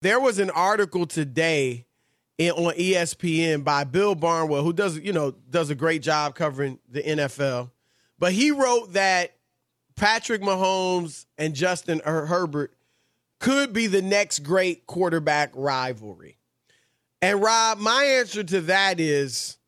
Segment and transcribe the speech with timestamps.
[0.00, 1.86] There was an article today
[2.38, 6.78] in, on ESPN by Bill Barnwell, who does you know does a great job covering
[6.88, 7.70] the NFL,
[8.18, 9.34] but he wrote that
[9.96, 12.72] Patrick Mahomes and Justin Herbert
[13.40, 16.38] could be the next great quarterback rivalry.
[17.20, 19.58] And Rob, my answer to that is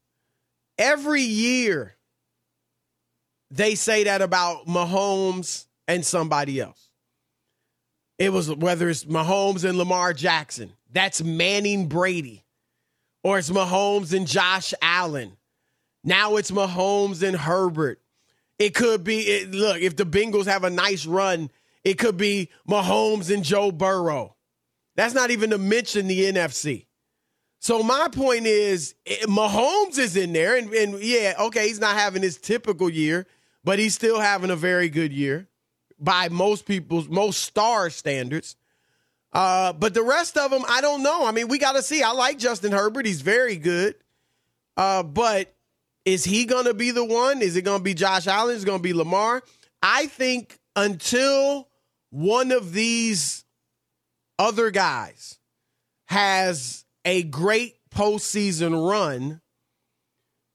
[0.79, 1.97] every year
[3.51, 6.90] they say that about Mahomes and somebody else.
[8.20, 12.45] It was whether it's Mahomes and Lamar Jackson, that's Manning Brady,
[13.24, 15.38] or it's Mahomes and Josh Allen.
[16.04, 17.98] Now it's Mahomes and Herbert.
[18.59, 21.51] It could be, it, look, if the Bengals have a nice run,
[21.82, 24.37] it could be Mahomes and Joe Burrow.
[24.96, 26.85] That's not even to mention the NFC.
[27.59, 31.96] So my point is, eh, Mahomes is in there, and, and yeah, okay, he's not
[31.96, 33.26] having his typical year,
[33.65, 35.48] but he's still having a very good year
[36.01, 38.56] by most people's most star standards.
[39.32, 41.24] Uh, but the rest of them, I don't know.
[41.24, 42.02] I mean, we got to see.
[42.02, 43.95] I like Justin Herbert; he's very good.
[44.76, 45.54] Uh, but
[46.04, 47.42] is he going to be the one?
[47.42, 48.57] Is it going to be Josh Allen?
[48.57, 49.42] Is it going to be Lamar?
[49.82, 51.68] I think until
[52.10, 53.45] one of these
[54.38, 55.38] other guys
[56.07, 59.40] has a great postseason run,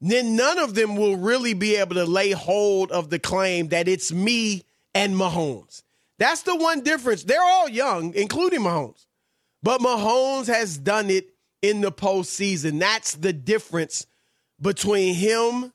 [0.01, 3.87] then none of them will really be able to lay hold of the claim that
[3.87, 4.63] it's me
[4.95, 5.83] and Mahomes.
[6.17, 7.23] That's the one difference.
[7.23, 9.05] They're all young, including Mahomes.
[9.61, 12.79] But Mahomes has done it in the postseason.
[12.79, 14.07] That's the difference
[14.61, 15.73] between him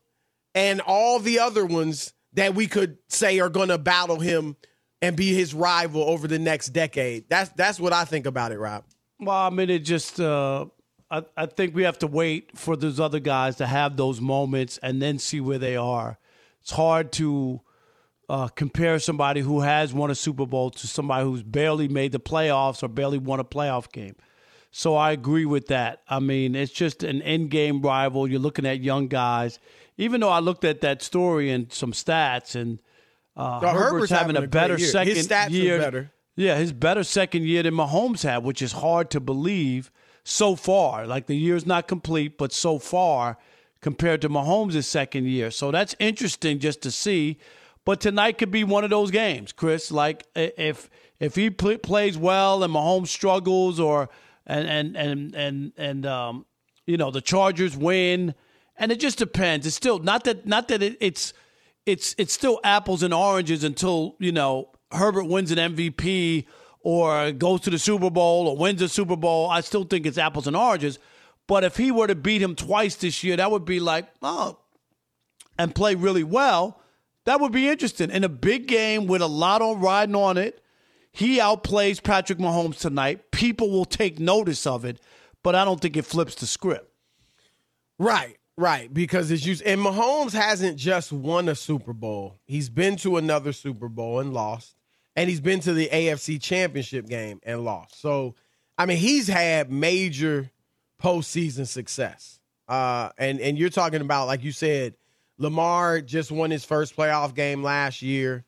[0.54, 4.56] and all the other ones that we could say are going to battle him
[5.02, 7.28] and be his rival over the next decade.
[7.28, 8.84] That's that's what I think about it, Rob.
[9.18, 10.66] Well, I mean, it just uh,
[11.10, 14.78] I, I think we have to wait for those other guys to have those moments
[14.82, 16.18] and then see where they are.
[16.60, 17.60] It's hard to
[18.30, 22.20] uh, compare somebody who has won a Super Bowl to somebody who's barely made the
[22.20, 24.14] playoffs or barely won a playoff game.
[24.70, 26.02] So I agree with that.
[26.08, 28.28] I mean, it's just an end game rival.
[28.28, 29.58] You're looking at young guys.
[29.96, 32.78] Even though I looked at that story and some stats, and
[33.36, 34.88] uh, Herbert's, Herbert's, having, having a, better year.
[34.88, 35.76] second his stats year.
[35.76, 36.12] Are better.
[36.36, 39.90] Yeah, his better second year than Mahomes had, which is hard to believe
[40.22, 41.04] so far.
[41.04, 43.38] Like the year's not complete, but so far
[43.80, 45.50] compared to Mahomes' second year.
[45.50, 47.38] So that's interesting just to see.
[47.84, 49.90] But tonight could be one of those games, Chris.
[49.90, 54.08] Like if if he pl- plays well and Mahomes struggles, or
[54.46, 56.46] and and and and and um,
[56.86, 58.34] you know the Chargers win,
[58.76, 59.66] and it just depends.
[59.66, 61.32] It's still not that not that it, it's
[61.86, 66.46] it's it's still apples and oranges until you know Herbert wins an MVP
[66.80, 69.48] or goes to the Super Bowl or wins a Super Bowl.
[69.48, 70.98] I still think it's apples and oranges.
[71.46, 74.58] But if he were to beat him twice this year, that would be like, oh,
[75.58, 76.80] and play really well
[77.30, 78.10] that would be interesting.
[78.10, 80.60] In a big game with a lot on riding on it,
[81.12, 83.30] he outplays Patrick Mahomes tonight.
[83.30, 85.00] People will take notice of it,
[85.44, 86.92] but I don't think it flips the script.
[87.98, 88.92] Right, right.
[88.92, 92.40] Because it's used and Mahomes hasn't just won a Super Bowl.
[92.46, 94.74] He's been to another Super Bowl and lost.
[95.14, 98.00] And he's been to the AFC championship game and lost.
[98.00, 98.34] So
[98.76, 100.50] I mean, he's had major
[101.00, 102.40] postseason success.
[102.66, 104.94] Uh, and and you're talking about, like you said,
[105.40, 108.44] Lamar just won his first playoff game last year.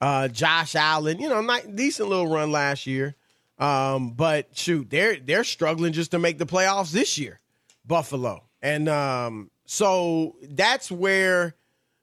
[0.00, 3.14] Uh, Josh Allen, you know, not, decent little run last year.
[3.58, 7.38] Um, but shoot, they're they're struggling just to make the playoffs this year,
[7.86, 8.42] Buffalo.
[8.60, 11.54] And um, so that's where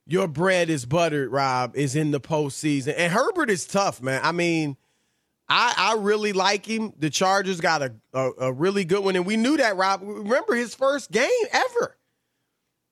[0.08, 2.94] your bread is buttered, Rob, is in the postseason.
[2.96, 4.22] And Herbert is tough, man.
[4.24, 4.78] I mean,
[5.50, 6.94] I, I really like him.
[6.98, 10.00] The Chargers got a, a, a really good one, and we knew that, Rob.
[10.02, 11.98] Remember his first game ever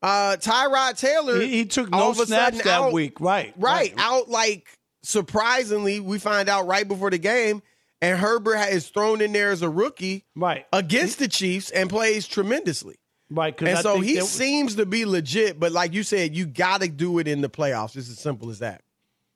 [0.02, 1.40] uh, Tyrod Taylor.
[1.40, 3.20] He, he took no snaps that out, week.
[3.20, 3.92] Right, right.
[3.92, 3.94] Right.
[3.96, 4.66] Out like
[5.02, 7.62] surprisingly, we find out right before the game.
[8.00, 10.66] And Herbert is thrown in there as a rookie right.
[10.72, 12.96] against the Chiefs and plays tremendously.
[13.28, 13.60] Right.
[13.60, 16.88] And I so he seems to be legit, but like you said, you got to
[16.88, 17.96] do it in the playoffs.
[17.96, 18.82] It's as simple as that.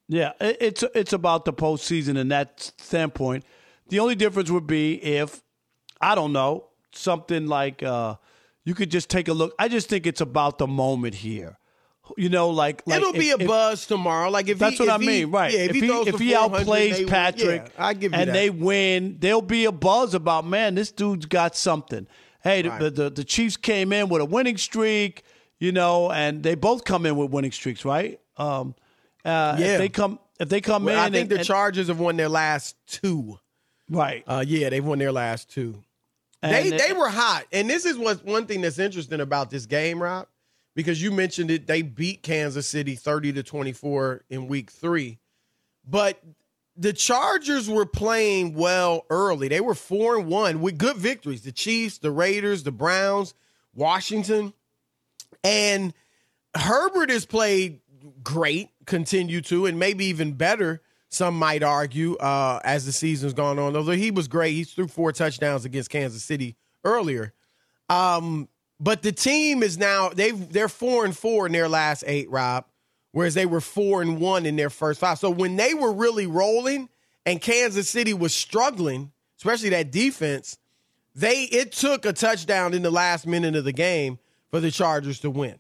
[0.09, 3.45] Yeah, it's it's about the postseason in that standpoint.
[3.89, 5.43] The only difference would be if
[6.01, 8.17] I don't know something like uh,
[8.65, 9.55] you could just take a look.
[9.59, 11.59] I just think it's about the moment here.
[12.17, 14.29] you know, like, like it'll be a if- bust tomorrow.
[14.31, 15.53] Like if That's he, what if I he- mean, right?
[15.53, 17.07] Yeah, if, if he, he if he outplays win.
[17.09, 18.33] Patrick, yeah, I give and that.
[18.33, 20.75] they win, there'll be a buzz about man.
[20.75, 22.07] This dude's got something.
[22.43, 22.81] Hey, the, Right.
[22.81, 25.23] the, the the Chiefs came in with a winning streak,
[25.61, 28.21] you know, and they both come in with winning streaks, right?
[28.37, 28.75] Um,
[29.25, 29.67] uh, Yeah.
[29.75, 32.17] If they come, if they come Well, in, I think and, the Chargers have won
[32.17, 33.39] their last two.
[33.89, 34.25] right.
[34.27, 35.83] Uh, yeah, they've won their last two.
[36.43, 39.67] And they they were hot, and this is what one thing that's interesting about this
[39.67, 40.27] game, Rob,
[40.75, 41.69] because you mentioned it.
[41.69, 45.19] They beat Kansas City thirty to twenty four in Week Three,
[45.89, 46.21] but
[46.77, 49.47] the Chargers were playing well early.
[49.49, 51.43] They were four and one with good victories.
[51.43, 53.35] The Chiefs, the Raiders, the Browns,
[53.75, 54.53] Washington,
[55.45, 55.95] and
[56.57, 57.81] Herbert has played
[58.25, 60.83] great, continue to, and maybe even better.
[61.13, 63.77] Some might argue uh, as the season's gone on.
[63.77, 67.35] Although he was great, he threw four touchdowns against Kansas City earlier.
[67.91, 68.49] Um,
[68.81, 72.65] but the team is now they they're four and four in their last eight, Rob,
[73.11, 75.19] whereas they were four and one in their first five.
[75.19, 76.89] So when they were really rolling
[77.27, 80.57] and Kansas City was struggling, especially that defense,
[81.15, 84.19] they it took a touchdown in the last minute of the game
[84.51, 85.59] for the Chargers to win.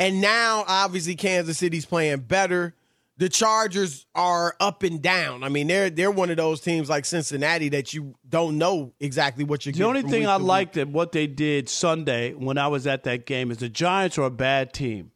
[0.00, 2.74] And now obviously Kansas City's playing better.
[3.20, 5.44] The Chargers are up and down.
[5.44, 9.44] I mean, they're they're one of those teams like Cincinnati that you don't know exactly
[9.44, 12.86] what you're The only thing I liked at what they did Sunday when I was
[12.86, 15.10] at that game is the Giants are a bad team,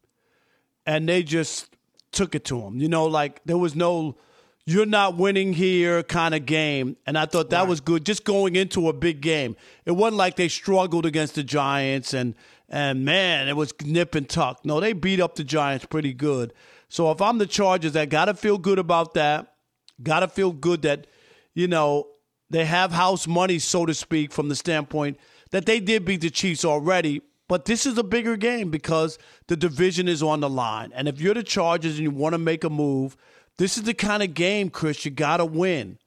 [0.85, 1.75] and they just
[2.12, 2.77] took it to them.
[2.79, 4.19] You know, like there was no
[4.67, 8.05] "you're not winning here" kind of game, and I thought that was good.
[8.05, 12.35] Just going into a big game, it wasn't like they struggled against the Giants and
[12.69, 14.64] and man, it was nip and tuck.
[14.64, 16.52] No, they beat up the Giants pretty good.
[16.88, 19.55] So if I'm the Chargers, I got to feel good about that.
[20.02, 21.06] Got to feel good that
[21.55, 22.08] you know
[22.50, 25.19] they have house money, so to speak, from the standpoint
[25.50, 27.22] that they did beat the Chiefs already.
[27.46, 29.19] But this is a bigger game because
[29.49, 30.93] the division is on the line.
[30.94, 33.16] And if you're the Chargers and you want to make a move,
[33.58, 35.99] this is the kind of game, Chris, you got to win.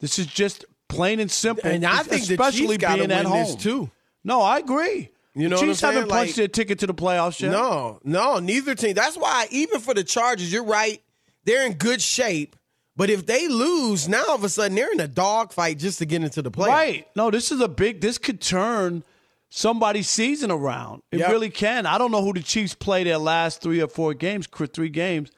[0.00, 1.68] This is just plain and simple.
[1.68, 3.90] And I think the especially Chiefs gotta being at win home this, too.
[4.22, 5.10] No, I agree.
[5.34, 7.50] You know the what I'm Chiefs haven't punched their ticket to the playoffs yet.
[7.50, 8.94] No, no, neither team.
[8.94, 11.02] That's why even for the Chargers, you're right.
[11.44, 12.56] They're in good shape.
[12.96, 16.06] But if they lose, now all of a sudden they're in a dogfight just to
[16.06, 16.68] get into the playoffs.
[16.68, 17.06] Right.
[17.16, 18.00] No, this is a big.
[18.00, 19.02] This could turn
[19.50, 21.02] somebody's season around.
[21.10, 21.30] It Yep.
[21.30, 21.86] really can.
[21.86, 25.30] I don't know who the Chiefs play their last three or four games, three games,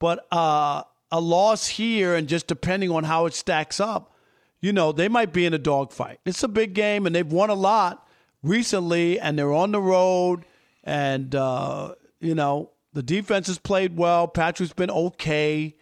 [0.00, 0.82] but uh,
[1.12, 4.12] a loss here and just depending on how it stacks up,
[4.60, 6.18] you know, they might be in a dogfight.
[6.26, 8.06] It's a big game, and they've won a lot
[8.42, 10.44] recently, and they're on the road,
[10.84, 14.28] and uh, you know the defense has played well.
[14.28, 15.76] Patrick's been okay,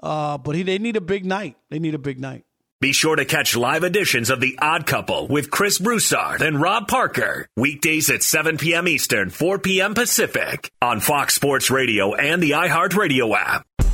[0.00, 1.56] uh, but he, they need a big night.
[1.70, 2.44] They need a big night.
[2.82, 6.88] Be sure to catch live editions of The Odd Couple with Chris Broussard and Rob
[6.88, 7.46] Parker.
[7.56, 8.88] Weekdays at 7 p.m.
[8.88, 9.94] Eastern, 4 p.m.
[9.94, 13.64] Pacific on Fox Sports Radio and the iHeartRadio app.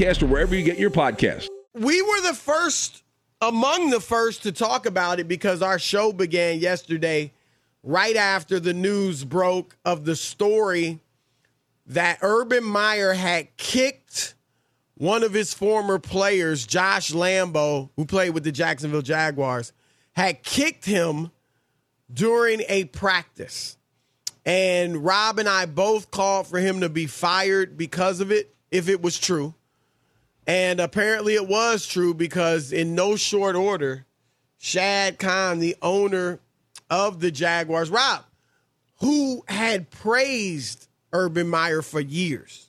[0.00, 1.48] or wherever you get your podcast.
[1.74, 3.02] We were the first,
[3.40, 7.32] among the first, to talk about it because our show began yesterday,
[7.82, 11.00] right after the news broke of the story
[11.86, 14.34] that Urban Meyer had kicked
[14.96, 19.72] one of his former players, Josh Lambo, who played with the Jacksonville Jaguars,
[20.12, 21.30] had kicked him
[22.12, 23.76] during a practice.
[24.44, 28.88] And Rob and I both called for him to be fired because of it, if
[28.88, 29.54] it was true.
[30.46, 34.06] And apparently it was true because in no short order,
[34.58, 36.40] Shad Khan, the owner
[36.90, 38.24] of the Jaguars, Rob,
[39.00, 42.68] who had praised Urban Meyer for years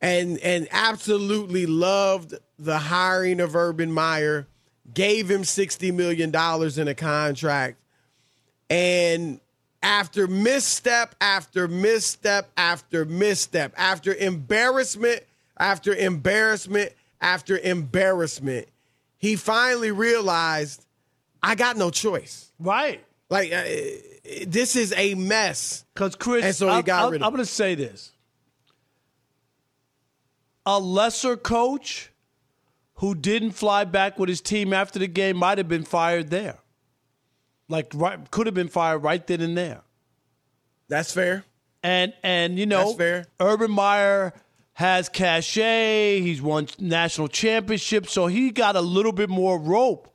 [0.00, 4.46] and and absolutely loved the hiring of Urban Meyer,
[4.92, 7.78] gave him $60 million in a contract.
[8.70, 9.40] And
[9.82, 15.22] after misstep after misstep after misstep, after embarrassment
[15.58, 18.68] after embarrassment after embarrassment,
[19.18, 20.84] he finally realized
[21.42, 22.52] I got no choice.
[22.58, 23.02] Right.
[23.30, 23.64] Like uh,
[24.46, 25.84] this is a mess.
[25.94, 28.12] Because Chris, And so he I, got rid of I'm going to say this:
[30.64, 32.10] a lesser coach
[32.96, 36.58] who didn't fly back with his team after the game might have been fired there.
[37.68, 39.82] Like, right, could have been fired right then and there.
[40.88, 41.44] That's fair.
[41.82, 43.26] And and you know, That's fair.
[43.40, 44.32] Urban Meyer
[44.76, 46.20] has cachet.
[46.20, 50.14] He's won national championships, so he got a little bit more rope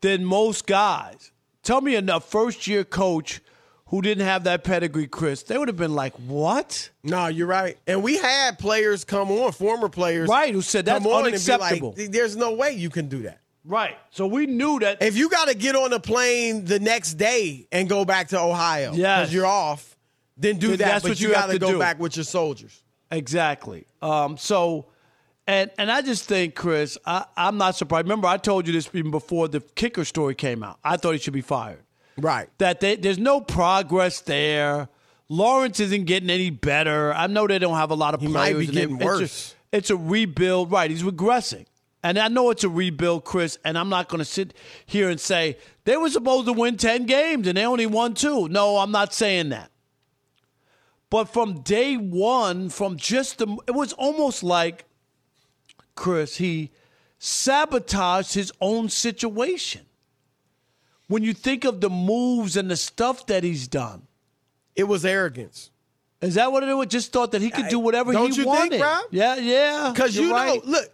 [0.00, 1.30] than most guys.
[1.62, 3.40] Tell me a first year coach
[3.88, 5.42] who didn't have that pedigree, Chris.
[5.42, 7.76] They would have been like, "What?" No, you're right.
[7.86, 11.94] And we had players come on, former players, Right, who said that's unacceptable.
[11.96, 13.40] Like, There's no way you can do that.
[13.62, 13.96] Right.
[14.10, 15.02] So we knew that.
[15.02, 18.40] If you got to get on a plane the next day and go back to
[18.40, 19.30] Ohio Yes.
[19.32, 19.96] you're off,
[20.38, 20.84] then do Then that.
[20.86, 21.78] that's but what you, you got to to go do.
[21.78, 22.82] back with your soldiers.
[23.12, 23.86] Exactly.
[24.00, 24.86] Um, so,
[25.46, 28.06] and and I just think, Chris, I, I'm not surprised.
[28.06, 30.78] Remember, I told you this even before the kicker story came out.
[30.82, 31.82] I thought he should be fired.
[32.18, 32.48] Right.
[32.58, 34.88] That they, there's no progress there.
[35.28, 37.12] Lawrence isn't getting any better.
[37.14, 38.54] I know they don't have a lot of He players.
[38.54, 39.54] might be getting it's a- worse.
[39.72, 40.90] It's a, rebuild, right?
[40.90, 41.64] He's regressing,
[42.04, 43.58] and I know it's a rebuild, Chris.
[43.64, 44.52] And I'm not going to sit
[44.84, 48.48] here and say they were supposed to win ten games and they only won two.
[48.48, 49.70] No, I'm not saying that.
[51.12, 54.86] But from day one, from just the, it was almost like,
[55.94, 56.70] Chris, he
[57.18, 59.82] sabotaged his own situation.
[61.08, 64.06] When you think of the moves and the stuff that he's done,
[64.74, 65.70] It was arrogance.
[66.22, 66.86] is that what it was?
[66.86, 68.80] Just thought that he could do whatever Don't he you think, wanted.
[68.80, 69.04] Rob?
[69.10, 69.90] Yeah, yeah.
[69.92, 70.64] Because you're right.
[70.64, 70.86] know, look,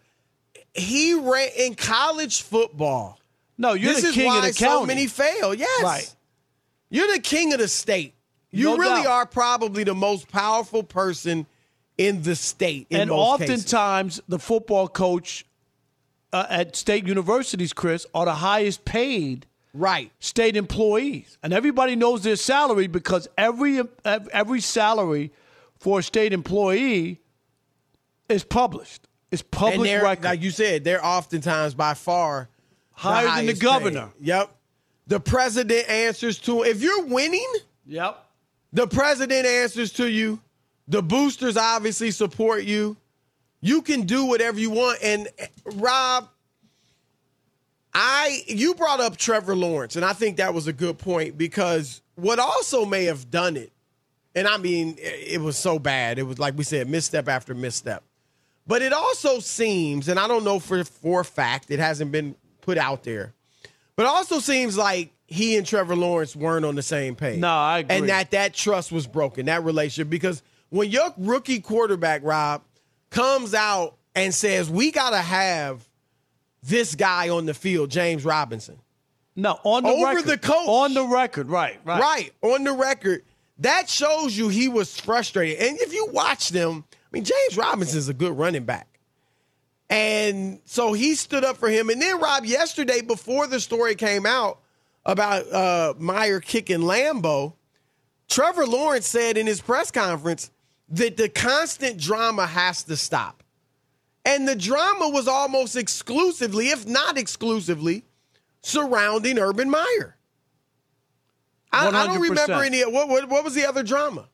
[0.75, 3.21] he ran in college football.
[3.57, 4.81] no, you're this the is king why of the county.
[4.83, 5.55] so many fail.
[5.55, 5.85] Yes.
[5.85, 6.15] Right.
[6.91, 8.15] You're the king of the state.
[8.51, 9.07] You No really doubt.
[9.13, 11.47] are probably the most powerful person
[11.99, 12.87] in the state.
[12.91, 13.65] In and most cases.
[13.65, 15.45] oftentimes, the football coach
[16.33, 20.11] uh, at state universities, Chris, are the highest paid right.
[20.21, 25.33] state employees, and everybody knows their salary because every every salary
[25.79, 27.21] for a state employee
[28.29, 29.03] is published.
[29.31, 30.25] It's public record.
[30.25, 32.49] like you said, they're oftentimes by far
[32.93, 34.11] Higher than the governor.
[34.19, 34.27] paid.
[34.27, 34.51] Yep.
[35.07, 37.47] The president answers to if you're winning,
[37.87, 38.25] yep.
[38.73, 40.41] The president answers to you.
[40.89, 42.97] The boosters obviously support you.
[43.61, 45.01] You can do whatever you want.
[45.03, 45.29] And
[45.65, 46.29] Rob,
[47.93, 52.03] I you brought up Trevor Lawrence, and I think that was a good point because
[52.15, 53.73] what also may have done it,
[54.35, 56.19] and I mean it it was so bad.
[56.19, 58.05] It was like we said, misstep after misstep.
[58.67, 62.37] But it also seems, and I don't know for for a fact, it hasn't been
[62.61, 63.35] put out there.
[63.99, 67.41] But it also seems like he and Trevor Lawrence weren't on the same page.
[67.41, 67.97] No, I agree.
[67.97, 72.63] And that that trust was broken, that relationship, because when your rookie quarterback Rob
[73.11, 75.89] comes out and says we got to have
[76.63, 78.79] this guy on the field, James Robinson,
[79.35, 80.25] No, on the Over record.
[80.27, 80.69] the coach.
[80.69, 82.01] On the record, right, right.
[82.01, 83.25] right, on the record,
[83.59, 85.59] that shows you he was frustrated.
[85.59, 88.88] And if you watch them, I mean, James Robinson is a good running back.
[89.91, 91.89] And so he stood up for him.
[91.89, 94.61] And then, Rob, yesterday, before the story came out
[95.07, 97.55] about uh, Meyer kicking Lambo,
[98.29, 100.51] Trevor Lawrence said in his press conference
[100.91, 103.43] that the constant drama has to stop.
[104.27, 108.05] And the drama was almost exclusively, if not exclusively,
[108.61, 110.17] surrounding Urban Meyer.
[111.73, 112.83] I, I don't remember any.
[112.83, 114.29] What, what, what was the other drama?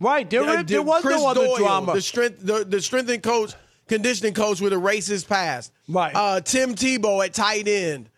[0.00, 0.28] Right.
[0.28, 1.94] There, Uh, there was Chris no other Doyle, drama.
[1.94, 3.54] The strength, the, the strengthening coach,
[3.92, 5.70] conditioning coach with a racist past.
[5.86, 6.14] Right.
[6.14, 8.08] Uh, Tim Tebow at tight end.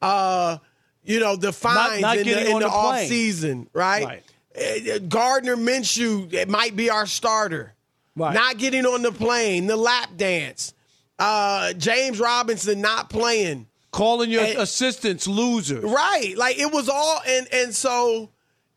[0.00, 0.58] Uh,
[1.02, 4.04] you know the fines not in the, in the off season, right?
[4.04, 4.22] Right.
[4.56, 7.74] Uh, Gardner Minshew it might be our starter.
[8.16, 8.32] Right.
[8.32, 10.72] Not getting on the plane, the lap dance.
[11.18, 13.66] Uh, James Robinson not playing.
[13.90, 15.84] Calling your And- assistants losers.
[15.84, 16.36] Right.
[16.36, 18.30] Like it was all and and so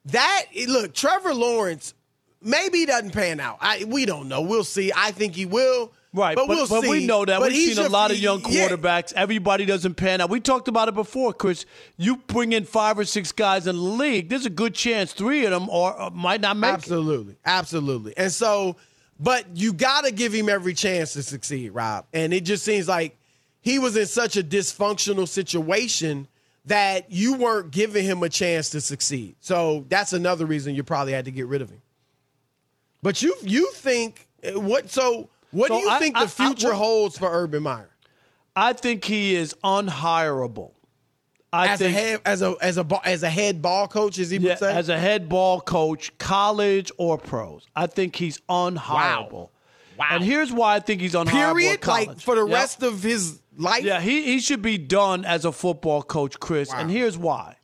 [0.05, 1.93] that look, Trevor Lawrence
[2.41, 3.57] maybe he doesn't pan out.
[3.61, 4.41] I we don't know.
[4.41, 4.91] We'll see.
[4.95, 5.91] I think he will.
[6.17, 8.17] Right, But, but, we'll but we know that But we've seen a your- lot of
[8.17, 8.67] young yeah.
[8.69, 9.13] quarterbacks.
[9.13, 10.29] Everybody doesn't pan out.
[10.29, 11.65] We talked about it before, Chris.
[11.95, 14.29] You bring in five or six guys in the league.
[14.29, 16.73] There's a good chance three of them or uh, might not make it.
[16.73, 17.35] Absolutely.
[17.45, 18.17] Absolutely.
[18.17, 18.77] And so,
[19.19, 22.05] but you got to give him every chance to succeed, Rob.
[22.13, 23.15] And it just seems like
[23.61, 26.27] he was in such a dysfunctional situation
[26.65, 29.35] that you weren't giving him a chance to succeed.
[29.39, 31.81] So that's another reason you probably had to get rid of him.
[33.01, 36.73] But you you think what so what So do you I- think I- the future
[36.73, 37.89] I- holds for Urban Meyer?
[38.55, 40.71] I think he is unhireable.
[41.53, 44.37] I As a head as a as a as a head ball coach, as he
[44.37, 44.73] yeah, would say?
[44.75, 47.65] as a head ball coach, college or pros.
[47.75, 49.49] I think he's unhireable.
[49.97, 50.07] Wow.
[50.11, 51.31] And here's why I think he's unhireable.
[51.31, 52.53] period, like for the Yep.
[52.53, 53.83] rest of his life.
[53.83, 56.71] Yeah, he, he should be done as a football coach, Chris.
[56.73, 57.55] And here's why.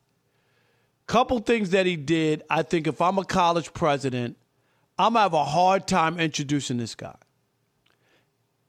[1.06, 4.38] Couple things that he did, I think if I'm a college president,
[4.98, 7.16] I'm gonna have a hard time introducing this guy.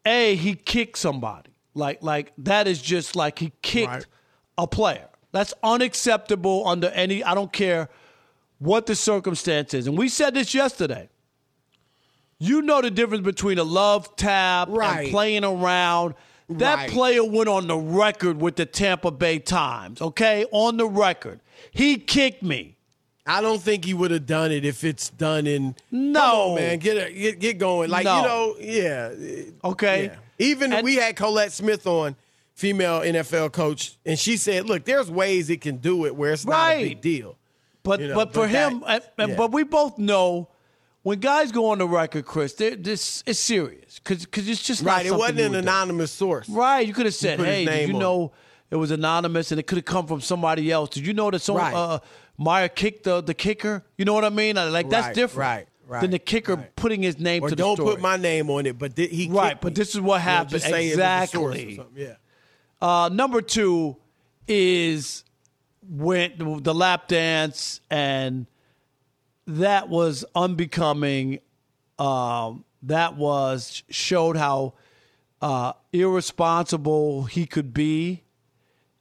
[0.07, 1.51] A, he kicked somebody.
[1.75, 4.07] Like like that is just like he kicked Right.
[4.59, 5.09] a player.
[5.33, 7.89] That's unacceptable under any I don't care
[8.59, 9.87] what the circumstances.
[9.87, 11.09] And we said this yesterday.
[12.39, 15.05] You know the difference between a love tap Right.
[15.05, 16.15] and playing around.
[16.49, 16.91] That Right.
[16.91, 20.45] player went on the record with the Tampa Bay Times, okay?
[20.53, 21.41] On the record.
[21.71, 22.74] He kicked me.
[23.27, 25.75] I don't think he would have done it if it's done in.
[25.91, 26.51] No.
[26.51, 27.89] On, man, get get get going.
[27.91, 28.17] Like No.
[28.17, 29.11] you know, yeah,
[29.65, 30.05] Okay?
[30.07, 30.17] yeah.
[30.39, 32.17] Even And- we had Collette Smith on,
[32.55, 36.45] female NFL coach, and she said, "Look, there's ways it can do it where it's
[36.45, 37.37] not a big deal."
[37.83, 38.85] But You know, but for but that- him,
[39.31, 39.37] yeah.
[39.37, 40.49] but we both know
[41.03, 45.13] when guys go on the record, Chris, this is serious because it's just Right, it
[45.15, 45.59] wasn't an do.
[45.59, 46.49] anonymous source.
[46.49, 48.33] Right, you could have said, "Hey, did you on know
[48.71, 50.91] it was anonymous and it could have come from somebody else?
[50.91, 51.75] Did you know that some Right.
[51.75, 51.99] uh,
[52.37, 53.85] Meyer kicked the the kicker?
[53.97, 54.57] You know what I mean?
[54.57, 56.77] Like that's Right, different, right, right, Than the kicker right.
[56.77, 57.95] putting his name Or to the don't story.
[57.95, 59.75] put my name on it, but th- he Right, but me.
[59.75, 60.51] this is what You know, happened.
[60.51, 62.03] just say it was a source or Exactly.
[62.03, 62.15] Yeah.
[62.83, 63.97] Uh, number two
[64.49, 65.25] is
[65.89, 68.47] when the lap dance, and
[69.47, 71.39] that was unbecoming.
[71.99, 74.75] Um, that was showed how
[75.41, 78.23] uh, irresponsible he could be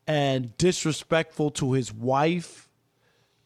[0.07, 2.69] and disrespectful to his wife.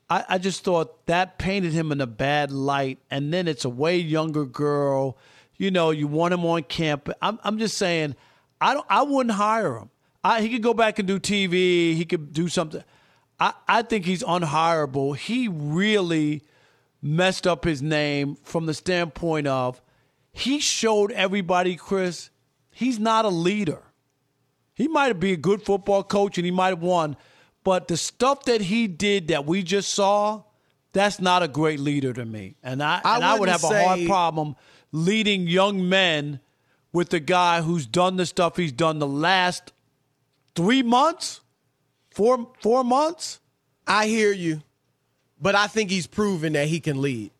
[0.10, 3.00] I, I just thought that painted him in a bad light.
[3.12, 5.18] And then it's a way younger girl.
[5.58, 7.16] You know, you want him on campus.
[7.22, 8.16] I'm, I'm just saying,
[8.62, 8.86] I don't.
[8.90, 9.90] I wouldn't hire him.
[10.24, 11.96] I, he could go back and do TV.
[11.96, 12.84] He could do something.
[13.40, 15.16] I, I think he's unhireable.
[15.16, 16.44] He really
[17.02, 19.82] messed up his name from the standpoint of
[20.32, 22.30] he showed everybody, Chris,
[22.72, 23.82] he's not a leader.
[24.74, 27.18] He might be a good football coach and he might have won,
[27.68, 30.42] but the stuff that he did that we just saw,
[30.94, 32.56] that's not a great leader to me.
[32.64, 34.56] And I, I and I would have wouldn't a hard problem
[34.94, 36.40] leading young men
[36.94, 39.74] with the guy who's done the stuff he's done the last
[40.56, 41.42] three months,
[42.10, 43.42] four four months.
[43.86, 44.62] I hear you,
[45.42, 47.32] but I think he's proven that he can lead.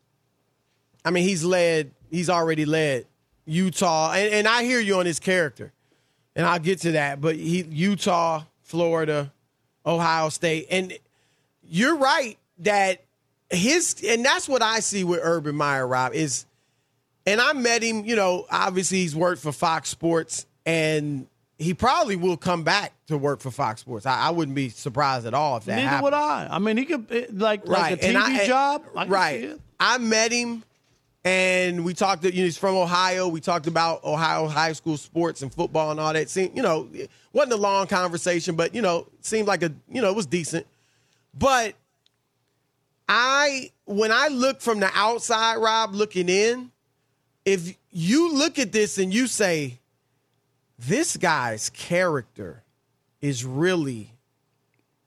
[1.06, 1.92] I mean, he's led.
[2.10, 3.06] He's already led
[3.46, 5.72] Utah, and, and I hear you on his character,
[6.36, 7.18] and I'll get to that.
[7.18, 9.32] But he Utah, Florida,
[9.88, 10.92] Ohio State, and
[11.68, 13.02] you're right that
[13.50, 15.86] his and that's what I see with Urban Meyer.
[15.86, 16.44] Rob is,
[17.26, 18.04] and I met him.
[18.04, 21.26] You know, obviously he's worked for Fox Sports, and
[21.58, 24.06] he probably will come back to work for Fox Sports.
[24.06, 26.04] I, I wouldn't be surprised at all if that Neither happens.
[26.04, 26.48] would I.
[26.50, 28.84] I mean, he could like like a TV I- job.
[28.94, 29.50] I right.
[29.80, 30.62] I met him,
[31.24, 32.24] and we talked.
[32.24, 33.28] You know, he's from Ohio.
[33.28, 36.30] We talked about Ohio high school sports and football and all that.
[36.30, 40.00] Seemed, you know, it wasn't a long conversation, but you know, seemed like a you
[40.00, 40.66] know, it was decent.
[41.34, 41.74] But
[43.08, 46.70] I, when I look from the outside, Rob, looking in,
[47.44, 49.80] if you look at this and you say,
[50.78, 52.62] this guy's character
[53.20, 54.12] is really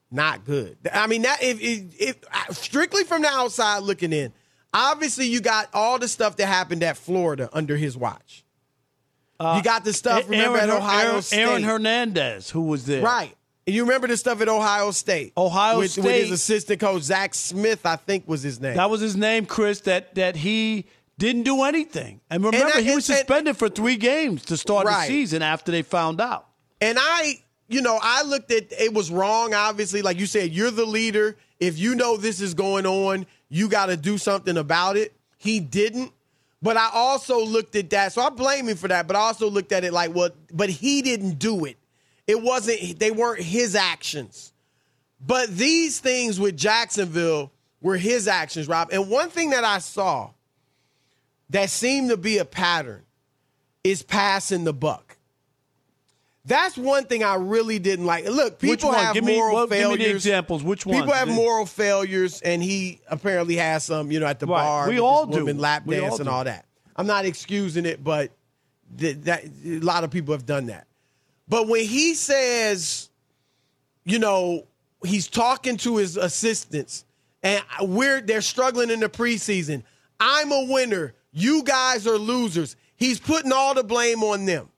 [0.09, 0.77] not good.
[0.91, 2.19] I mean, that if, if,
[2.49, 4.33] if strictly from the outside looking in,
[4.73, 8.43] obviously you got all the stuff that happened at Florida under his watch.
[9.39, 10.29] you uh, got the stuff.
[10.29, 13.35] Remember Aaron, at Ohio Aaron, State, Aaron Hernandez, who was there, right?
[13.67, 17.33] And you remember the stuff at Ohio State, Ohio with, with his assistant coach Zach
[17.35, 18.75] Smith, I think was his name.
[18.75, 19.81] That was his name, Chris.
[19.81, 20.85] That that he
[21.19, 22.21] didn't do anything.
[22.31, 25.07] And remember, I- he was and- suspended for three games to start Right.
[25.07, 26.47] the season after they found out.
[26.79, 30.01] And I, you know, I looked at it was wrong, obviously.
[30.01, 31.37] Like you said, you're the leader.
[31.59, 35.13] If you know this is going on, you got to do something about it.
[35.37, 36.13] He didn't.
[36.61, 38.13] But I also looked at that.
[38.13, 39.07] So I blame him for that.
[39.07, 41.77] But I also looked at it like, well, but he didn't do it.
[42.27, 44.53] It wasn't, they weren't his actions.
[45.19, 48.89] But these things with Jacksonville were his actions, Rob.
[48.91, 50.29] And one thing that I saw
[51.49, 53.01] that seemed to be a pattern
[53.83, 55.10] is passing the buck.
[56.43, 58.25] That's one thing I really didn't like.
[58.25, 59.99] Look, people have Give me- moral well, give me failures.
[60.07, 60.63] the examples.
[60.63, 60.97] Which one?
[60.99, 64.11] People have moral failures, and he apparently has some.
[64.11, 64.63] You know, at the Right.
[64.63, 65.37] bar, We all do.
[65.39, 66.65] woman lap We all dance and all that.
[66.95, 68.31] I'm not excusing it, but
[68.97, 70.87] th- that a lot of people have done that.
[71.47, 73.09] But when he says,
[74.03, 74.65] you know,
[75.05, 77.05] he's talking to his assistants,
[77.43, 79.83] and we're they're struggling in the preseason.
[80.19, 81.13] I'm a winner.
[81.31, 82.75] You guys are losers.
[82.95, 84.69] He's putting all the blame on them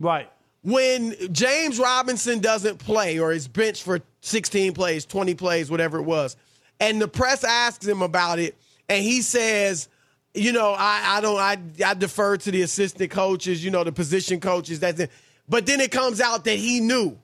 [0.00, 0.28] Right.
[0.62, 6.04] When James Robinson doesn't play or is benched for 16 plays, 20 plays, whatever it
[6.04, 6.36] was,
[6.80, 8.56] and the press asks him about it,
[8.88, 9.88] and he says,
[10.34, 13.92] you know, I, I don't, I, I defer to the assistant coaches, you know, the
[13.92, 14.80] position coaches.
[14.80, 15.10] That's it.
[15.48, 17.18] But then it comes out that he knew.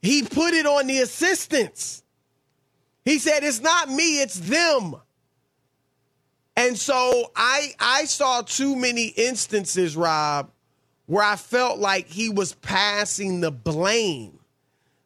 [0.00, 2.02] He put it on the assistants.
[3.04, 4.96] He said, it's not me, it's them.
[6.56, 10.50] And so I I saw too many instances, Rob,
[11.06, 14.38] where I felt like he was passing the blame.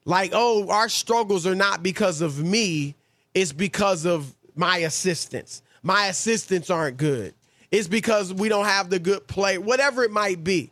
[0.05, 2.95] Like, oh, our struggles are not because of me,
[3.35, 5.63] it's because of my assistants.
[5.83, 7.35] My assistants aren't good.
[7.71, 10.71] It's because we don't have the good play, whatever it might be.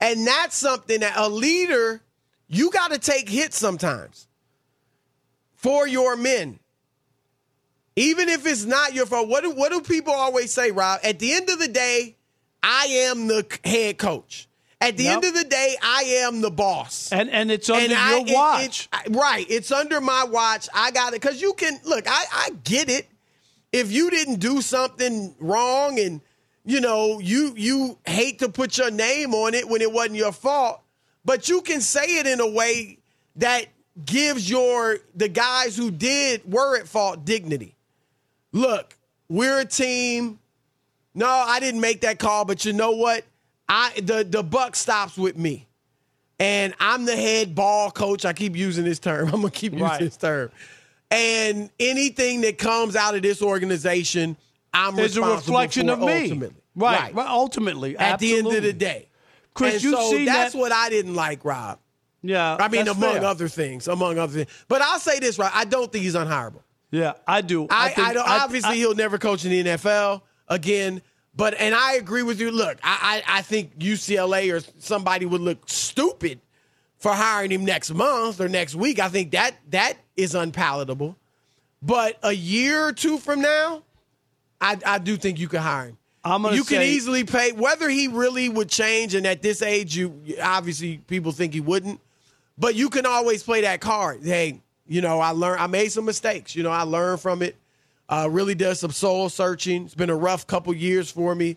[0.00, 2.00] And that's something that a leader,
[2.48, 4.26] you got to take hits sometimes
[5.56, 6.58] for your men.
[7.96, 9.28] Even if it's not your fault.
[9.28, 11.00] What do, what do people always say, Rob?
[11.04, 12.16] At the end of the day,
[12.62, 14.48] I am the head coach.
[14.82, 15.16] At the yep.
[15.16, 17.12] end of the day, I am the boss.
[17.12, 18.88] And and it's under and your I, watch.
[18.92, 19.46] It, it, right.
[19.50, 20.68] It's under my watch.
[20.74, 21.20] I got it.
[21.20, 23.06] Because you can, look, I, I get it.
[23.72, 26.22] If you didn't do something wrong and,
[26.64, 30.32] you know, you you hate to put your name on it when it wasn't your
[30.32, 30.80] fault,
[31.24, 32.98] but you can say it in a way
[33.36, 33.66] that
[34.04, 37.76] gives your the guys who did were at fault dignity.
[38.52, 38.96] Look,
[39.28, 40.38] we're a team.
[41.14, 43.24] No, I didn't make that call, but you know what?
[43.70, 45.68] I the the buck stops with me.
[46.40, 48.24] And I'm the head ball coach.
[48.24, 49.28] I keep using this term.
[49.32, 50.00] I'm gonna keep using right.
[50.00, 50.50] this term.
[51.10, 54.36] And anything that comes out of this organization,
[54.72, 56.22] I'm It's a reflection of me.
[56.22, 56.56] Ultimately.
[56.76, 57.00] Right.
[57.00, 57.14] right.
[57.14, 57.96] Well, ultimately.
[57.96, 58.42] At absolutely.
[58.42, 59.08] the end of the day.
[59.54, 60.58] Chris, and so that's that?
[60.58, 61.78] what I didn't like, Rob.
[62.22, 62.56] Yeah.
[62.58, 63.24] I mean, among fair.
[63.24, 63.88] other things.
[63.88, 64.64] Among other things.
[64.68, 65.50] But I'll say this, right?
[65.52, 66.62] I don't think he's unhireable.
[66.92, 67.66] Yeah, I do.
[67.70, 71.02] I, I, think, I don't, I, obviously he'll never coach in the NFL again.
[71.34, 72.50] But and I agree with you.
[72.50, 76.40] Look, I, I, I think UCLA or somebody would look stupid
[76.98, 78.98] for hiring him next month or next week.
[78.98, 81.16] I think that that is unpalatable.
[81.82, 83.82] But a year or two from now,
[84.60, 85.98] I, I do think you can hire him.
[86.22, 89.96] I'm you say, can easily pay whether he really would change, and at this age,
[89.96, 92.00] you obviously people think he wouldn't.
[92.58, 94.22] But you can always play that card.
[94.22, 96.54] Hey, you know, I learned I made some mistakes.
[96.54, 97.56] You know, I learned from it.
[98.10, 99.84] Uh, really does some soul searching.
[99.84, 101.56] It's been a rough couple years for me,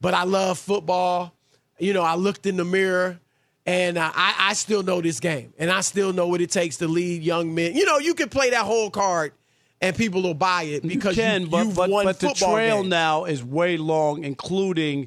[0.00, 1.32] but I love football.
[1.78, 3.20] You know, I looked in the mirror
[3.64, 6.78] and uh, I, I still know this game and I still know what it takes
[6.78, 7.76] to lead young men.
[7.76, 9.32] You know, you can play that whole card
[9.80, 12.88] and people will buy it because you can, you, but, but, but the trail games.
[12.88, 15.06] now is way long, including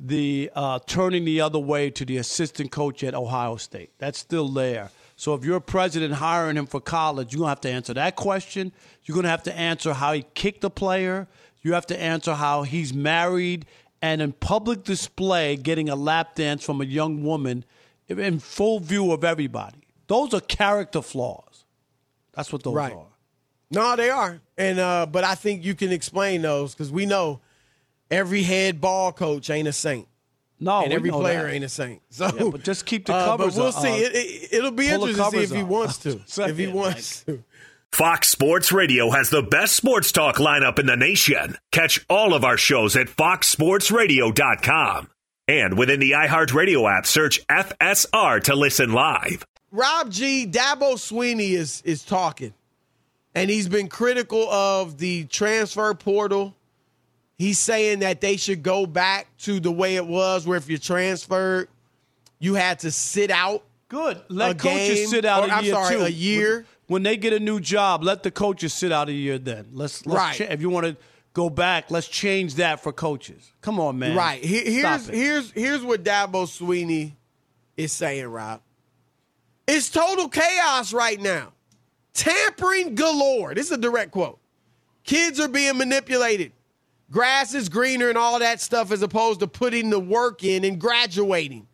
[0.00, 3.92] the uh, turning the other way to the assistant coach at Ohio State.
[3.98, 4.90] That's still there.
[5.24, 7.94] So if you're a president hiring him for college, you're going to have to answer
[7.94, 8.74] that question.
[9.04, 11.28] You're going to have to answer how he kicked a player.
[11.62, 13.64] You have to answer how he's married
[14.02, 17.64] and in public display getting a lap dance from a young woman
[18.06, 19.78] in full view of everybody.
[20.08, 21.64] Those are character flaws.
[22.34, 22.92] That's what those right.
[22.92, 23.06] are.
[23.70, 24.42] No, they are.
[24.58, 27.40] And uh, but I think you can explain those because we know
[28.10, 30.06] every head ball coach ain't a saint.
[30.60, 31.52] No, and every player that.
[31.52, 32.00] ain't a saint.
[32.10, 33.56] So, yeah, but just keep the uh, covers.
[33.56, 33.88] but we'll uh, see.
[33.88, 35.68] It, will it, be interesting to see if he off.
[35.68, 36.20] wants to.
[36.44, 37.42] if he wants to.
[37.92, 41.56] Fox Sports Radio has the best sports talk lineup in the nation.
[41.70, 45.10] Catch all of our shows at foxsportsradio.com.
[45.46, 49.46] And within the iHeartRadio app, search FSR to listen live.
[49.70, 50.46] Rob G.
[50.46, 52.54] Dabo Swinney is is talking,
[53.34, 56.56] and he's been critical of the transfer portal
[57.44, 60.78] He's saying that they should go back to the way it was, where if you
[60.78, 61.68] transferred,
[62.38, 63.62] you had to sit out.
[63.88, 64.22] Good.
[64.30, 66.02] Let coaches game, sit out or, a I'm year sorry, too.
[66.04, 66.54] a year.
[66.54, 69.36] When, when, they get a new job, let the coaches sit out a year.
[69.36, 70.34] Then let's, let's right.
[70.34, 70.96] Cha- if you want to
[71.34, 73.52] go back, let's change that for coaches.
[73.60, 74.16] Come on, man.
[74.16, 74.42] Right.
[74.42, 77.12] here's here's here's what Dabo Swinney
[77.76, 78.62] is saying, Rob.
[79.68, 81.52] It's total chaos right now.
[82.14, 83.54] Tampering galore.
[83.54, 84.38] This is a direct quote.
[85.04, 86.52] Kids are being manipulated
[87.10, 90.80] grass is greener and all that stuff as opposed to putting the work in and
[90.80, 91.66] graduating.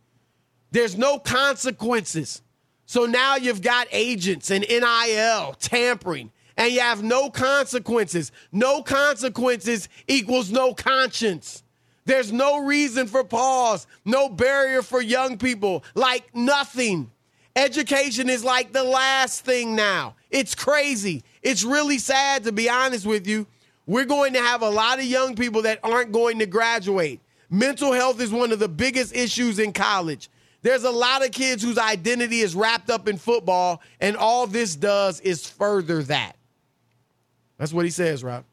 [0.71, 2.43] There's no consequences.
[2.87, 8.33] So now you've got agents and NIL tampering, and you have no consequences.
[8.51, 11.63] No consequences equals no conscience.
[12.05, 17.11] There's no reason for pause, no barrier for young people, like nothing.
[17.55, 20.17] Education is like the last thing now.
[20.31, 21.23] It's crazy.
[21.43, 23.47] It's really sad, to be honest with you
[23.91, 27.21] we're going to have a lot of young people that aren't going to graduate.
[27.51, 30.31] Mental health is one of the biggest issues in college.
[30.63, 34.77] There's a lot of kids whose identity is wrapped up in football, and all this
[34.77, 36.37] does is further that.
[37.59, 38.45] That's what he says, Rob.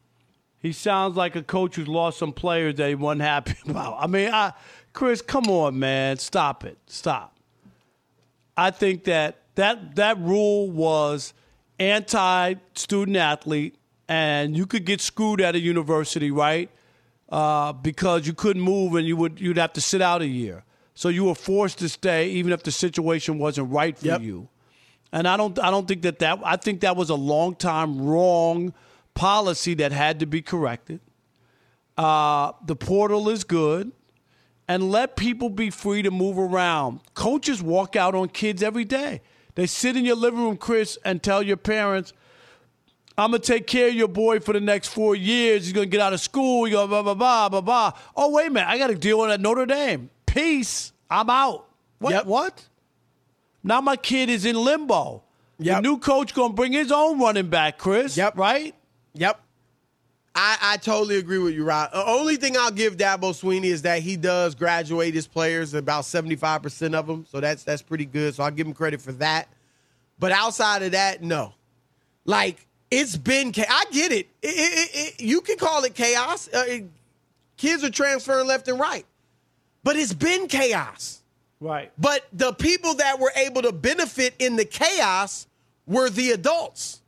[0.57, 3.97] He sounds like a coach who's lost some players that he wasn't happy about.
[3.99, 4.53] I mean, I,
[4.91, 7.37] Chris, come on, man, stop it, stop.
[8.57, 11.35] I think that that that rule was
[11.77, 13.75] anti-student athlete
[14.07, 16.69] and you could get screwed at a university, right?
[17.29, 20.63] Uh, because you couldn't move and you would you'd have to sit out a year.
[20.93, 24.21] So you were forced to stay, even if the situation wasn't right for yep.
[24.21, 24.49] you.
[25.11, 28.01] And I don't I don't think that that I think that was a long time
[28.01, 28.73] wrong
[29.13, 31.01] policy that had to be corrected.
[31.97, 33.91] Uh, the portal is good,
[34.67, 37.01] and let people be free to move around.
[37.13, 39.21] Coaches walk out on kids every day.
[39.55, 42.13] They sit in your living room, Chris, and tell your parents
[43.17, 45.65] I'm gonna take care of your boy for the next four years.
[45.65, 46.67] He's gonna get out of school.
[46.67, 47.91] You go blah blah blah blah blah.
[48.15, 50.09] Oh wait a minute, I got to deal with that Notre Dame.
[50.25, 50.93] Peace.
[51.09, 51.67] I'm out.
[51.99, 52.11] What?
[52.11, 52.25] Yep.
[52.25, 52.67] What?
[53.63, 55.23] Now my kid is in limbo.
[55.59, 55.77] Yep.
[55.77, 58.15] The new coach gonna bring his own running back, Chris.
[58.15, 58.37] Yep.
[58.37, 58.75] Right.
[59.13, 59.41] Yep.
[60.39, 61.91] I, I totally agree with you, Rob.
[61.91, 66.03] The only thing I'll give Dabo Swinney is that he does graduate his players, about
[66.03, 67.25] 75% of them.
[67.27, 68.35] So that's that's pretty good.
[68.35, 69.47] So I'll give him credit for that.
[70.19, 71.55] But outside of that, no.
[72.23, 74.27] Like, it's been, I get it.
[74.41, 76.47] It- it- it- you can call it chaos.
[76.47, 76.79] Uh,
[77.57, 79.05] kids are transferring left and right.
[79.83, 81.21] But it's been chaos.
[81.59, 81.91] Right.
[81.97, 85.47] But the people that were able to benefit in the chaos
[85.85, 87.01] were the adults,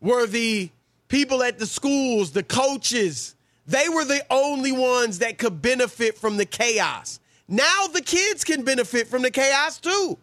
[0.00, 0.70] were the
[1.08, 3.34] people at the schools, the coaches.
[3.66, 7.20] They were the only ones that could benefit from the chaos.
[7.48, 10.18] Now the kids can benefit from the chaos too.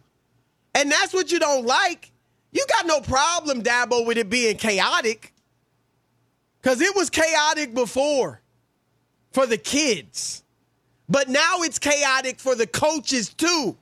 [0.74, 2.12] And that's what you don't like.
[2.52, 5.32] You got no problem, Dabo, with it being chaotic.
[6.60, 8.40] Because it was chaotic before
[9.32, 10.42] for the kids.
[11.08, 13.76] But now it's chaotic for the coaches too,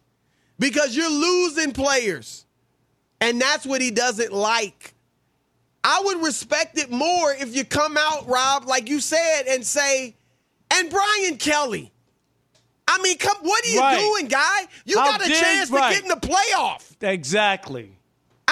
[0.59, 2.45] because you're losing players.
[3.21, 4.93] And that's what he doesn't like.
[5.83, 10.15] I would respect it more if you come out, Rob, like you said, and say,
[10.73, 11.93] and Brian Kelly.
[12.89, 13.99] I mean, come, what are you Right.
[13.99, 14.69] doing, guy?
[14.85, 15.95] You How got a dare- chance to right.
[15.95, 16.83] get in the playoff.
[17.01, 17.96] Exactly.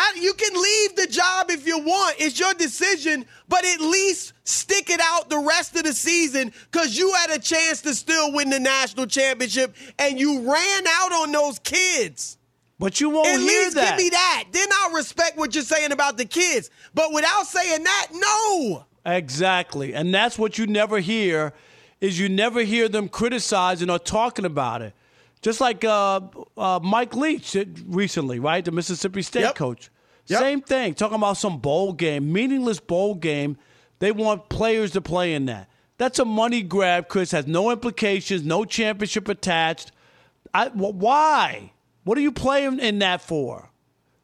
[0.05, 2.17] I, you can leave the job if you want.
[2.19, 6.97] It's your decision, but at least stick it out the rest of the season because
[6.97, 11.33] you had a chance to still win the national championship and you ran out on
[11.33, 12.39] those kids.
[12.79, 13.97] But you won't At hear least that.
[13.97, 14.45] give me that.
[14.53, 16.71] Then I'll respect what you're saying about the kids.
[16.93, 18.85] But without saying that, no.
[19.07, 19.95] Exactly.
[19.95, 21.53] And that's what you never hear
[22.01, 24.93] is you never hear them criticizing or talking about it.
[25.41, 26.21] Just like uh,
[26.57, 28.65] uh, Mike Leach recently, right?
[28.65, 29.55] The Mississippi State Yep.
[29.55, 29.91] coach.
[30.27, 30.41] Yep.
[30.41, 30.95] Same thing.
[30.95, 33.57] Talking about some bowl game, meaningless bowl game.
[33.99, 35.69] They want players to play in that.
[35.99, 37.31] That's a money grab, Chris.
[37.31, 39.93] Has no implications, no championship attached.
[40.53, 41.73] I, wh- why?
[42.05, 43.71] What are you playing in that for?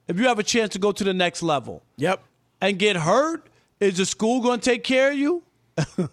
[0.08, 2.22] If you have a chance to go to the next level Yep.
[2.60, 3.46] and get hurt,
[3.78, 5.42] is the school going to take care of you?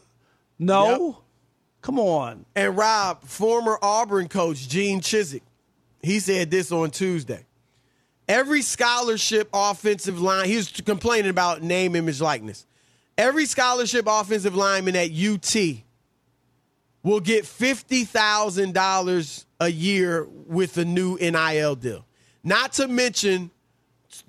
[0.59, 1.07] no.
[1.07, 1.15] Yep.
[1.81, 2.45] Come on.
[2.55, 5.41] And Rob, former Auburn coach Gene Chizik,
[6.03, 7.45] he said this on Tuesday.
[8.27, 12.65] Every scholarship offensive line, he was complaining about name, image, likeness.
[13.17, 15.55] Every scholarship offensive lineman at UT
[17.03, 22.05] will get $50,000 a year with the new NIL deal.
[22.43, 23.51] Not to mention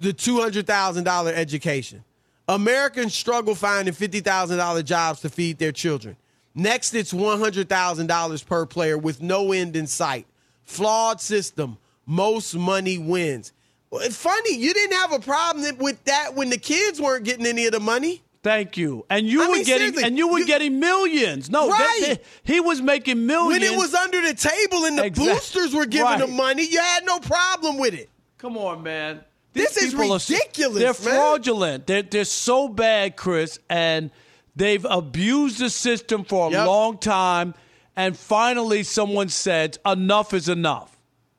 [0.01, 2.05] the $200,000 education.
[2.49, 6.17] Americans struggle finding $50,000 jobs to feed their children.
[6.55, 10.27] Next, it's $100,000 per player with no end in sight.
[10.65, 11.77] Flawed system.
[12.07, 13.53] Most money wins.
[13.91, 17.47] Well, it's funny, you didn't have a problem with that when the kids weren't getting
[17.47, 18.23] any of the money.
[18.43, 19.05] Thank you.
[19.11, 21.51] And you I were mean, getting and you were you- getting millions.
[21.51, 21.97] No, Right.
[22.01, 23.63] they- they- he was making millions.
[23.63, 26.19] When it was under the table and the Exact- boosters were giving Right.
[26.21, 28.09] them money, you had no problem with it.
[28.39, 29.25] Come on, man.
[29.55, 31.17] This is people are- ridiculous, they're man.
[31.21, 31.87] fraudulent.
[31.87, 34.11] They're, they're so bad, Chris, and
[34.55, 36.67] they've abused the system for a Yep.
[36.67, 37.55] long time.
[37.97, 40.97] And finally, someone said, enough is enough.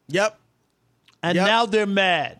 [0.09, 0.37] Yep.
[1.23, 1.47] And Yep.
[1.47, 2.38] now they're mad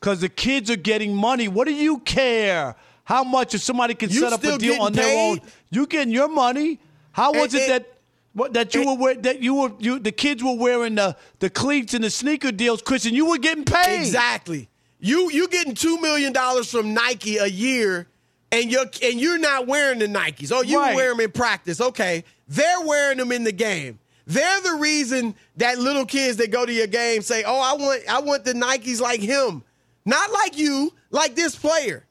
[0.00, 1.48] because the kids are getting money.
[1.48, 4.92] What do you care how much if somebody can You set up a deal on
[4.92, 5.40] their own?
[5.70, 6.78] You getting your money?
[7.12, 7.92] How was And- it and- that
[8.32, 11.16] what, that you and- were wear, that you were you the kids were wearing the
[11.40, 14.00] the cleats and the sneaker deals, Chris, and you were getting paid?
[14.00, 14.68] Exactly.
[15.00, 18.06] You you getting two million dollars from Nike a year,
[18.52, 20.52] and you're and you're not wearing the Nikes.
[20.52, 20.94] Oh, you Right.
[20.94, 21.80] wear them in practice.
[21.80, 23.98] Okay, they're wearing them in the game.
[24.26, 28.02] They're the reason that little kids that go to your game say, "Oh, I want
[28.08, 29.64] I want the Nikes like him,
[30.04, 32.06] not like you, like this player."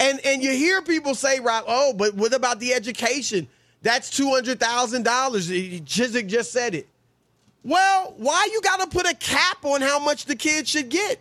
[0.00, 3.48] And and you hear people say, "Rob, oh, but what about the education?
[3.82, 6.88] That's two hundred thousand dollars." Chizik just said it.
[7.64, 11.20] Well, why you got to put a cap on how much the kids should get?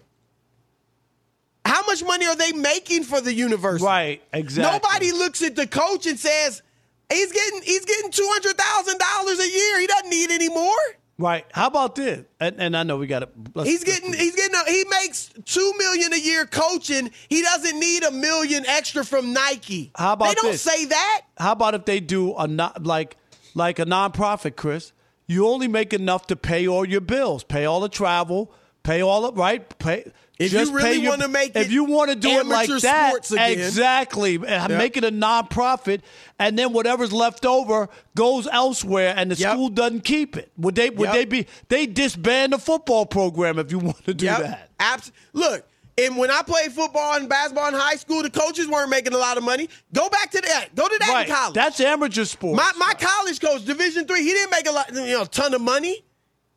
[1.64, 3.86] How much money are they making for the university?
[3.86, 4.80] Right, exactly.
[4.80, 6.64] Nobody looks at the coach and says
[7.12, 9.80] he's getting he's getting two hundred thousand dollars a year.
[9.80, 10.80] He doesn't need any more.
[11.22, 11.46] Right.
[11.52, 12.26] How about this?
[12.40, 13.64] And, and I know we got to.
[13.64, 17.12] He's getting he's getting a, he makes two million a year coaching.
[17.30, 19.92] He doesn't need a million extra from Nike.
[19.96, 20.62] How about they don't this?
[20.62, 21.22] say that?
[21.38, 23.18] How about if they do a not like
[23.54, 24.94] like a nonprofit, Chris?
[25.28, 28.52] You only make enough to pay all your bills, pay all the travel,
[28.84, 30.12] pay all the right, pay.
[30.42, 33.52] If you really wanna make if you want to do it like that, sports again.
[33.60, 36.02] exactly, and make it a nonprofit,
[36.40, 39.52] and then whatever's left over goes elsewhere, and the Yep.
[39.52, 40.52] school doesn't keep it.
[40.58, 40.90] Would they?
[40.90, 41.14] Would Yep.
[41.14, 41.48] they be?
[41.70, 44.40] They disband the football program if you want to do Yep.
[44.40, 44.70] that.
[44.80, 45.66] Abs- Look,
[45.98, 49.18] And when I played football and basketball in high school, the coaches weren't making a
[49.18, 49.68] lot of money.
[49.94, 50.74] Go back to that.
[50.74, 51.28] Go to that right.
[51.28, 51.54] in college.
[51.54, 52.58] That's amateur sports.
[52.58, 55.62] My my college coach, Division three, he didn't make a lot, you know, ton of
[55.62, 56.04] money.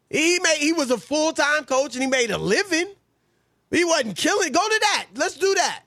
[0.09, 2.87] He made he was a full time coach and he made a living.
[3.71, 4.53] He wasn't killing.
[4.53, 5.07] Go to that.
[5.15, 5.83] Let's do that.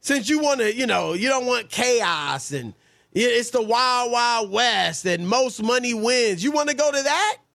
[0.00, 2.74] Since you want to, you know, you don't want chaos and
[3.12, 6.44] it's the wild wild west and most money wins.
[6.44, 7.38] You want to go to that?